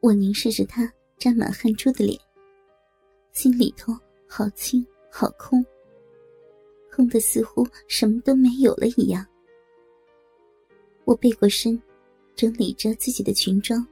[0.00, 2.18] 我凝视着他沾满汗珠的脸，
[3.32, 3.92] 心里头
[4.28, 5.64] 好轻好空，
[6.92, 9.26] 空的似乎什么都没有了一样。
[11.04, 11.80] 我背过身，
[12.36, 13.84] 整理着自己的裙装。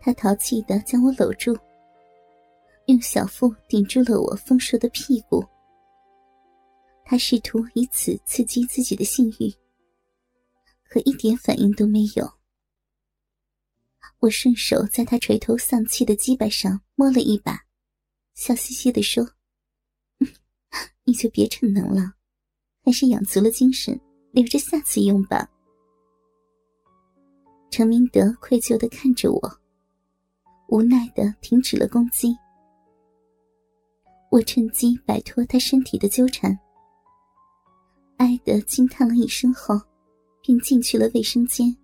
[0.00, 1.54] 他淘气的将我搂住，
[2.86, 5.44] 用小腹顶住了我丰硕的屁股。
[7.04, 9.52] 他试图以此刺激自己的性欲，
[10.88, 12.35] 可一点反应都没有。
[14.20, 17.64] 我顺手在他垂头丧气的鸡巴上摸了一把，
[18.34, 19.28] 笑嘻嘻的说
[21.04, 22.14] ：“你就别逞能了，
[22.82, 24.00] 还是养足了精神，
[24.32, 25.48] 留着下次用吧。”
[27.70, 29.60] 程明德愧疚的看着我，
[30.68, 32.34] 无奈的停止了攻击。
[34.30, 36.58] 我趁机摆脱他身体的纠缠，
[38.16, 39.80] 哀的惊叹了一声后，
[40.42, 41.76] 便进去了卫生间。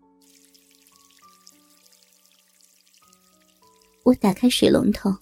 [4.05, 5.15] 我打开水龙头，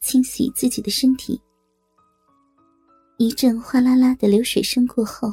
[0.00, 1.40] 清洗自己的身体。
[3.16, 5.32] 一阵哗啦啦的流水声过后，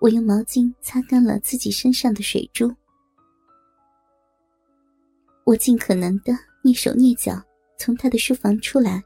[0.00, 2.74] 我用毛巾擦干了自己身上的水珠。
[5.44, 6.32] 我尽可能的
[6.64, 7.42] 蹑手蹑脚
[7.78, 9.04] 从他的书房出来，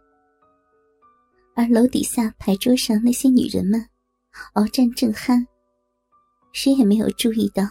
[1.57, 3.85] 而楼底下牌桌上那些女人们，
[4.55, 5.45] 鏖战正酣，
[6.53, 7.65] 谁也没有注意到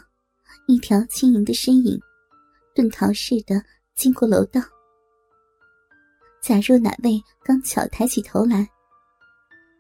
[0.67, 1.97] 一条轻盈的身影，
[2.75, 3.63] 遁逃似的。
[3.95, 4.61] 经过楼道，
[6.41, 8.67] 假若哪位刚巧抬起头来，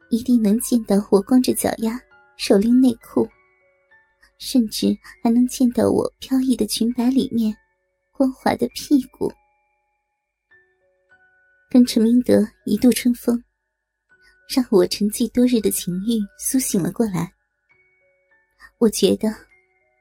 [0.09, 1.99] 一定能见到我光着脚丫、
[2.37, 3.27] 手拎内裤，
[4.37, 7.55] 甚至还能见到我飘逸的裙摆里面
[8.11, 9.31] 光滑的屁股。
[11.69, 13.41] 跟陈明德一度春风，
[14.53, 17.31] 让我沉寂多日的情欲苏醒了过来。
[18.77, 19.33] 我觉得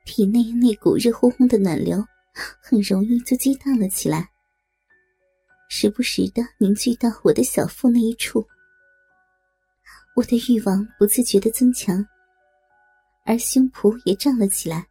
[0.05, 2.05] 体内那股热烘烘的暖流。
[2.33, 4.31] 很容易就激荡了起来，
[5.69, 8.47] 时不时的凝聚到我的小腹那一处。
[10.17, 12.05] 我的欲望不自觉的增强，
[13.25, 14.87] 而胸脯也胀了起来。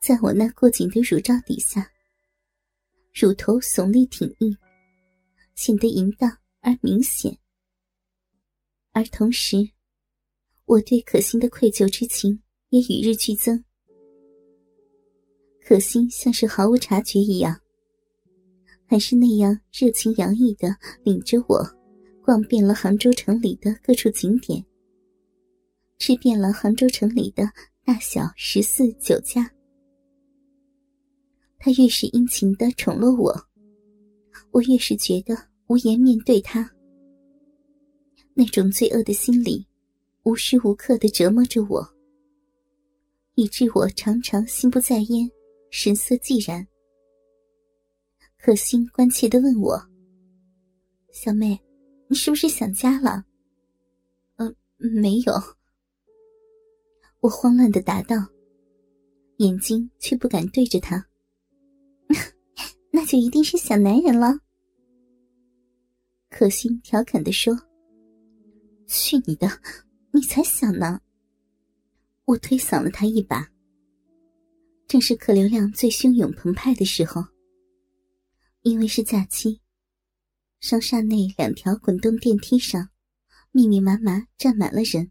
[0.00, 1.90] 在我那过紧的乳罩底下，
[3.14, 4.56] 乳头耸立挺硬，
[5.54, 7.38] 显得淫荡而明显。
[8.92, 9.56] 而同时，
[10.66, 13.64] 我对可心的愧疚之情也与日俱增。
[15.64, 17.58] 可心像是毫无察觉一样，
[18.84, 21.64] 还是那样热情洋溢的领着我，
[22.22, 24.62] 逛遍了杭州城里的各处景点，
[25.98, 27.48] 吃遍了杭州城里的
[27.84, 29.50] 大小十四酒家。
[31.58, 33.32] 他越是殷勤的宠落我，
[34.50, 35.36] 我越是觉得
[35.68, 36.68] 无颜面对他。
[38.34, 39.64] 那种罪恶的心理，
[40.24, 41.88] 无时无刻的折磨着我，
[43.36, 45.30] 以致我常常心不在焉。
[45.74, 46.68] 神色寂然，
[48.38, 49.82] 可心关切的问我
[51.12, 51.58] ：“小妹，
[52.08, 53.24] 你是不是想家了
[54.36, 55.32] ？”“嗯，没有。”
[57.20, 58.16] 我慌乱的答道，
[59.38, 61.08] 眼睛却不敢对着他。
[62.92, 64.40] “那就一定是想男人了。”
[66.28, 67.58] 可心调侃的说。
[68.86, 69.48] “去你的，
[70.12, 71.00] 你才想呢！”
[72.26, 73.50] 我推搡了他一把。
[74.92, 77.24] 正是客流量最汹涌澎湃的时候。
[78.60, 79.58] 因为是假期，
[80.60, 82.90] 商厦内两条滚动电梯上，
[83.52, 85.10] 密密麻麻站满了人，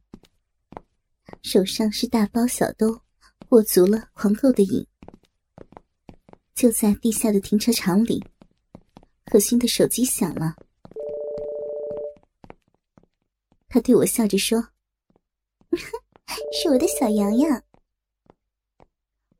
[1.41, 3.01] 手上是大包小兜，
[3.49, 4.85] 过足了狂购的瘾。
[6.53, 8.23] 就在地下的停车场里，
[9.25, 10.55] 可心的手机响了，
[13.67, 14.63] 他对我笑着说
[16.53, 17.63] ：“是我的小洋洋。”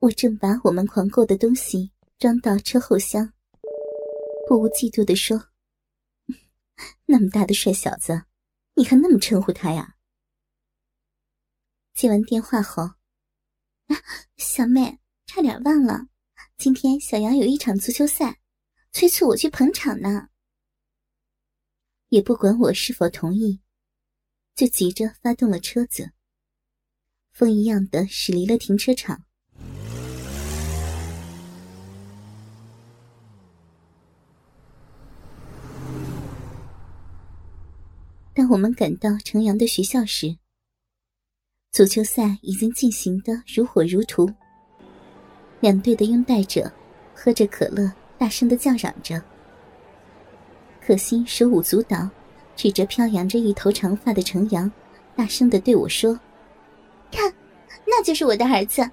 [0.01, 3.33] 我正把我们狂购的东西装到车后厢，
[4.47, 5.49] 不无嫉妒的说
[7.05, 8.23] ：“那么大的帅小子，
[8.73, 9.97] 你还那么称呼他呀？”
[11.93, 12.95] 接完电话后，
[14.37, 16.07] 小妹，差点忘了，
[16.57, 18.41] 今天小杨有一场足球赛，
[18.91, 20.29] 催促我去捧场呢。
[22.09, 23.61] 也不管我是否同意，
[24.55, 26.11] 就急着发动了车子，
[27.31, 29.27] 风一样的驶离了停车场。
[38.33, 40.37] 当我们赶到城阳的学校时，
[41.71, 44.33] 足球赛已经进行的如火如荼。
[45.59, 46.71] 两队的拥戴者
[47.13, 49.21] 喝着可乐，大声的叫嚷着。
[50.81, 52.09] 可心手舞足蹈，
[52.55, 54.71] 指着飘扬着一头长发的程阳，
[55.15, 56.17] 大声的对我说
[57.11, 57.31] ：“看，
[57.85, 58.89] 那就是我的儿子。”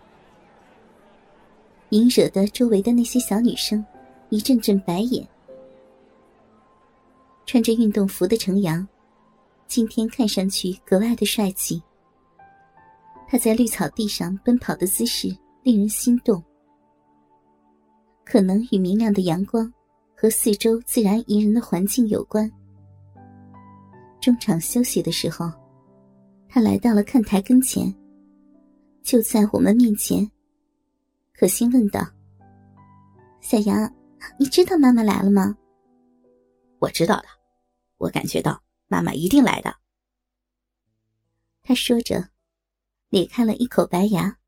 [1.90, 3.84] 引惹得周围的那些小女生
[4.30, 5.26] 一阵阵白眼。
[7.46, 8.86] 穿着运动服的程阳，
[9.68, 11.80] 今天看上去格外的帅气。
[13.28, 15.28] 他在绿草地上奔跑的姿势
[15.62, 16.42] 令人心动，
[18.24, 19.70] 可能与明亮的阳光
[20.16, 22.50] 和四周自然宜人的环境有关。
[24.20, 25.52] 中场休息的时候，
[26.48, 27.94] 他来到了看台跟前，
[29.02, 30.28] 就在我们面前。
[31.34, 32.00] 可心问道
[33.40, 33.94] ：“小杨，
[34.40, 35.54] 你知道妈妈来了吗
[36.80, 37.24] ？”“我知道的，
[37.98, 39.76] 我感觉到妈妈一定来的。”
[41.62, 42.30] 他说着，
[43.10, 44.38] 咧开了一口白牙。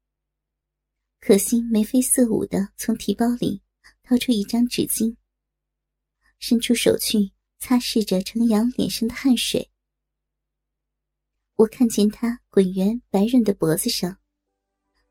[1.21, 3.63] 可心眉飞色舞的从提包里
[4.03, 5.15] 掏出一张纸巾，
[6.39, 9.71] 伸出手去擦拭着程阳脸上的汗水。
[11.57, 14.17] 我看见他滚圆白润的脖子上。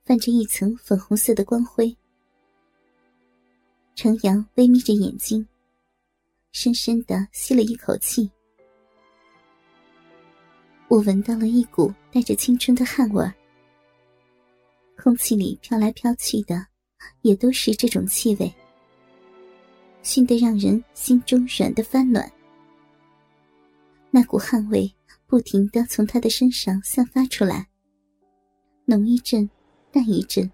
[0.05, 1.95] 泛着一层粉红色的光辉，
[3.93, 5.47] 程阳微眯着眼睛，
[6.51, 8.31] 深深的吸了一口气。
[10.89, 13.31] 我闻到了一股带着青春的汗味儿，
[14.97, 16.65] 空气里飘来飘去的，
[17.21, 18.51] 也都是这种气味，
[20.01, 22.29] 熏得让人心中软的发暖。
[24.09, 24.91] 那股汗味
[25.27, 27.69] 不停的从他的身上散发出来，
[28.85, 29.49] 浓一阵。
[29.91, 30.47] 淡一阵，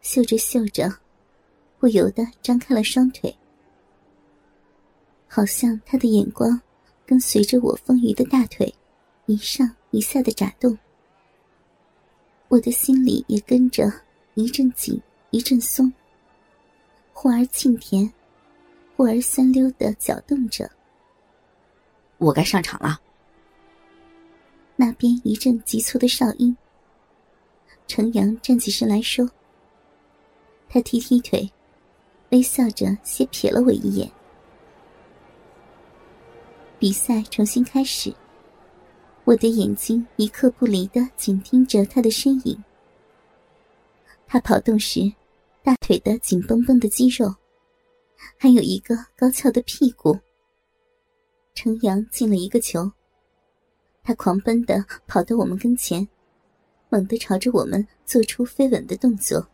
[0.00, 0.90] 嗅着嗅着，
[1.78, 3.36] 不由得张开了双腿，
[5.26, 6.58] 好像他的眼光
[7.04, 8.74] 跟随着我丰腴的大腿
[9.28, 10.78] 一上一下的眨动，
[12.48, 13.84] 我的心里也跟着
[14.32, 14.98] 一阵紧
[15.28, 15.92] 一阵松，
[17.12, 18.10] 忽而沁甜，
[18.96, 20.70] 忽而酸溜的搅动着。
[22.16, 22.98] 我该上场了。
[24.76, 26.56] 那边一阵急促的哨音。
[27.86, 29.30] 程阳站起身来说
[30.70, 31.50] ：“他踢踢腿，
[32.30, 34.10] 微笑着先瞥了我一眼。
[36.78, 38.10] 比赛重新开始，
[39.28, 42.64] 我的眼睛一刻不离的紧盯着他的身影。
[44.26, 45.12] 他跑动时，
[45.62, 47.34] 大腿的紧绷绷的肌肉，
[48.38, 50.18] 还有一个高翘的屁股。
[51.54, 52.90] 程阳进了一个球，
[54.02, 56.08] 他狂奔的跑到我们跟前。”
[56.88, 59.46] 猛地朝着我们做出飞吻的动作，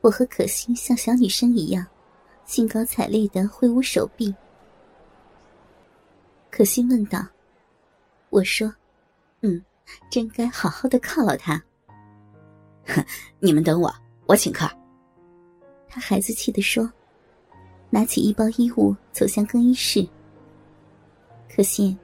[0.00, 1.86] 我和可心像小女生一样，
[2.46, 4.34] 兴高采烈的挥舞手臂。
[6.50, 7.22] 可心问道
[8.30, 8.72] ：“我说，
[9.40, 9.62] 嗯，
[10.10, 11.62] 真该好好的犒劳他。”
[12.86, 13.04] 哼，
[13.40, 13.92] 你们等我，
[14.26, 14.68] 我请客。
[15.88, 16.90] 他孩子气的说，
[17.90, 20.06] 拿起一包衣物走向更衣室。
[21.48, 21.96] 可心，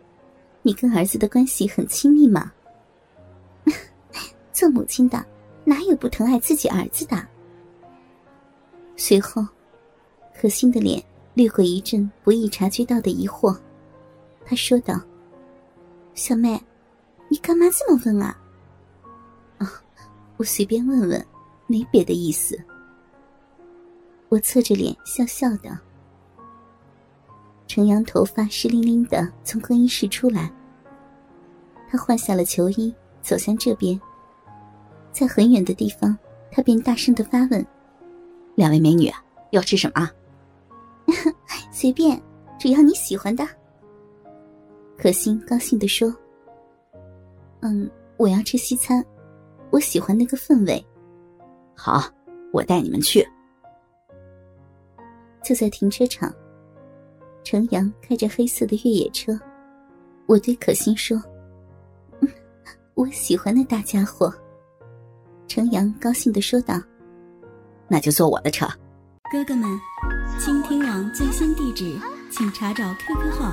[0.62, 2.52] 你跟儿子的关系很亲密吗？
[4.52, 5.24] 做母亲的，
[5.64, 7.26] 哪有不疼爱自己儿子的？
[8.96, 9.46] 随后，
[10.34, 11.02] 可心的脸
[11.34, 13.56] 掠过一阵不易察觉到的疑惑，
[14.44, 15.00] 他说道
[16.14, 16.60] ：“小妹，
[17.28, 18.38] 你干嘛这么问啊
[19.58, 19.72] ？”“啊，
[20.36, 21.26] 我随便问问，
[21.66, 22.58] 没别的意思。”
[24.28, 25.78] 我侧着脸笑笑的。
[27.66, 30.52] 程阳头发湿淋淋的从更衣室出来，
[31.90, 33.98] 他换下了球衣，走向这边。
[35.10, 36.16] 在很远的地方，
[36.50, 37.66] 他便大声的发问
[38.56, 39.10] ：“两位美女，
[39.50, 40.10] 要吃什么
[41.72, 42.20] ？”“随便，
[42.58, 43.46] 只要你喜欢的。”
[45.02, 46.14] 可心高兴的说
[47.58, 49.04] ：“嗯，我要吃西餐，
[49.72, 50.86] 我喜欢那个氛围。
[51.74, 52.04] ”“好，
[52.52, 53.28] 我带你们去。”
[55.42, 56.32] 就在停车场，
[57.42, 59.36] 程阳开着黑色的越野车，
[60.26, 61.20] 我对可心说
[62.94, 64.32] ：“我喜欢那大家伙。”
[65.48, 66.80] 程阳高兴的说道
[67.90, 68.68] ：“那就坐我的车。”
[69.32, 69.68] 哥哥们，
[70.38, 71.98] 倾听网最新地址，
[72.30, 73.52] 请查找 QQ 号